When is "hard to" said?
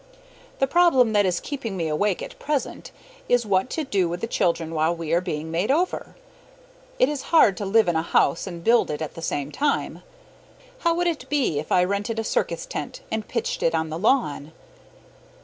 7.29-7.65